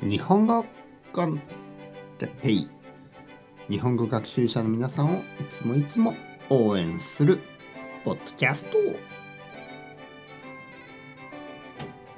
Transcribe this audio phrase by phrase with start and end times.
[0.00, 0.64] 日本語
[1.12, 1.40] コン
[2.18, 2.68] テペイ
[3.68, 6.14] 日本語学習者の皆さんをいつもいつも
[6.48, 7.40] 応援する
[8.04, 8.78] ポッドキャスト。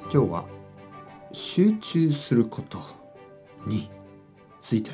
[0.02, 0.44] 今日は
[1.32, 2.80] 集中すること
[3.66, 3.90] に
[4.60, 4.92] ついて。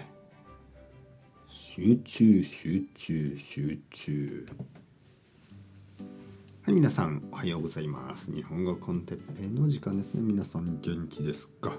[1.48, 4.46] 集中集中集中。
[6.62, 8.32] はい皆さんおはようございます。
[8.32, 10.22] 日本語コンテッペイの時間ですね。
[10.22, 11.72] 皆さん元気ですか？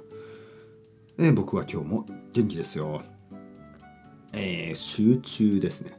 [1.19, 3.01] えー、僕は今日も元気ですよ。
[4.33, 5.93] えー、集中ですね。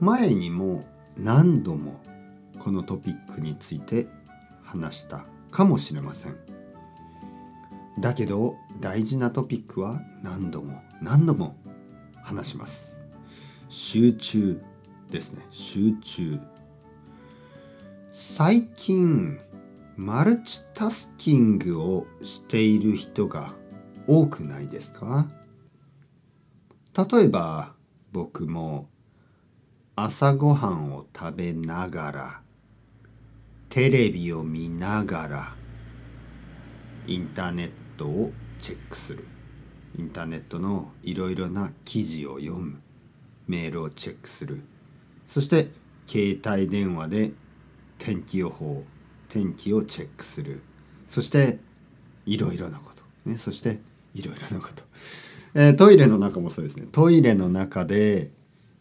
[0.00, 0.82] 前にも
[1.18, 2.00] 何度も
[2.58, 4.06] このトピックについて
[4.62, 6.36] 話したかもしれません。
[8.00, 11.54] だけど大事なトピックは何度も何度も
[12.22, 12.98] 話します。
[13.68, 14.58] 集中
[15.10, 15.44] ですね。
[15.50, 16.40] 集中。
[18.12, 19.38] 最近
[19.96, 23.54] マルチタスキングをしている人が
[24.06, 25.28] 多くないですか？
[26.96, 27.74] 例えば
[28.12, 28.88] 僕も
[29.94, 32.40] 朝ごはんを食べながら
[33.68, 35.54] テレビを見ながら
[37.06, 39.26] インターネットをチェックする。
[39.98, 42.80] インターネットのいろいろな記事を読む。
[43.46, 44.62] メールをチェックする。
[45.26, 45.70] そして
[46.06, 47.32] 携帯電話で
[47.98, 48.84] 天気予報
[49.28, 50.62] 天気をチェックする。
[51.06, 51.58] そして
[52.24, 53.78] いろいろなこと、ね、そして
[54.16, 54.82] いろいろなこと、
[55.52, 56.86] えー、トイレの中もそうですね。
[56.90, 58.30] トイレの中で、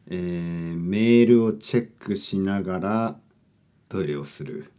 [0.07, 3.19] えー、メールをチェックしながら
[3.89, 4.71] トイレをする。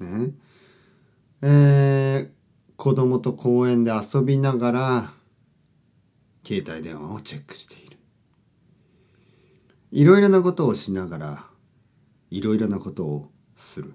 [0.00, 0.30] ね。
[1.42, 2.28] えー、
[2.76, 5.12] 子供と公園で遊びながら
[6.46, 7.98] 携帯電話をチェックしている。
[9.90, 11.46] いろいろなことをしながら
[12.30, 13.92] いろいろなことをする。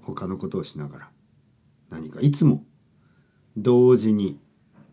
[0.00, 1.10] 他のことをしながら。
[1.90, 2.64] 何かいつも
[3.58, 4.38] 同時に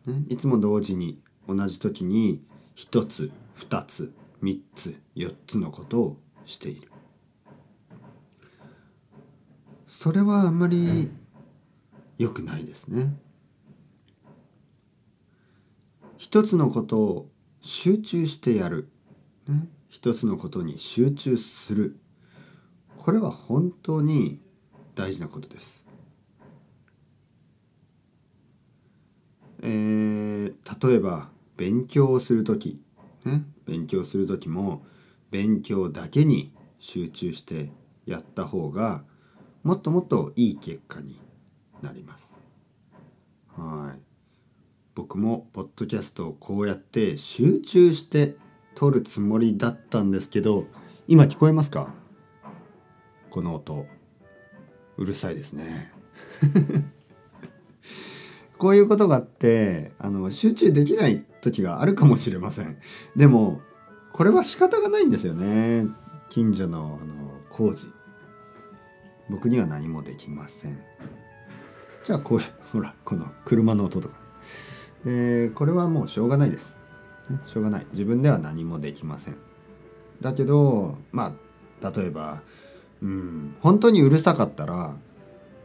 [0.06, 2.42] ね、いつも同時に同じ時に
[2.76, 6.92] 1つ2つ3つ4つのことをしている。
[9.88, 11.11] それはあんまり
[12.17, 13.14] 良くないですね。
[16.17, 17.30] 一つのことを
[17.61, 18.90] 集中してやる、
[19.48, 22.00] ね、一つのことに集中する。
[22.98, 24.40] これは本当に
[24.95, 25.84] 大事なことです。
[29.61, 32.82] えー、例えば勉強をする時、
[33.23, 34.83] ね、勉強する時も
[35.30, 37.72] 勉強だけに集中して
[38.05, 39.04] やった方が
[39.64, 41.22] もっともっといい結果に
[41.82, 42.36] なります。
[43.55, 43.99] はい。
[44.95, 48.36] 僕もポッドキャストをこうやって集中して
[48.76, 50.66] 撮るつもりだったんですけど
[51.08, 51.93] 今聞こえますか？
[53.30, 53.86] この音。
[54.98, 55.92] うるさいですね。
[58.61, 62.77] こういうことがあってあの集中できない時があるかもしれません。
[63.16, 63.60] でも
[64.14, 65.88] これは仕方がないんですよね。
[66.30, 67.88] 近所のあの工事。
[69.32, 70.80] 僕には何もできません。
[72.04, 74.16] じゃあこういうほらこの車の音とか。
[75.05, 76.78] でこれはもうしょうがないです、
[77.32, 77.88] ね、しょうがない。
[77.93, 79.38] 自分では何もできません。
[80.22, 81.36] だけどま
[81.82, 82.43] あ例えば
[83.02, 84.93] うん本当にうるさかったら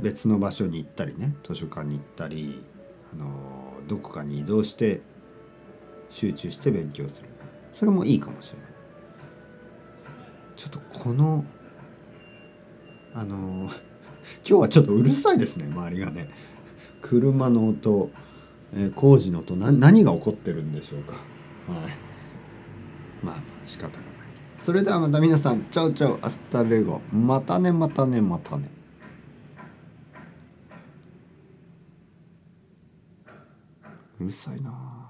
[0.01, 2.65] 別の場所に行ったりね図書館に行ったり
[3.19, 5.01] あのどこかに移動して
[6.11, 7.29] 集中して勉強する。
[7.73, 8.69] それもいいかもしれない。
[10.57, 11.45] ちょっとこの
[13.15, 13.71] あの今
[14.43, 16.31] 日はちょっとうるさいですね周りがね。
[17.03, 18.11] 車の音、
[18.75, 21.13] え、工事の音何が起こってるんでしょうか。
[21.13, 21.23] はい。
[23.23, 24.03] まあ仕方がない。
[24.59, 27.01] それではまた皆さん chao chao hasta luego。
[27.13, 28.76] またねまたねまたね。
[34.21, 35.06] うるさいな